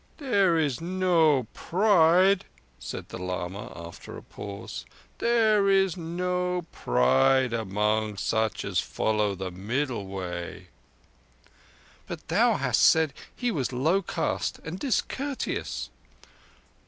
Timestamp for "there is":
0.17-0.81, 5.19-5.95